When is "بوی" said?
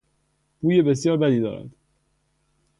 0.61-0.81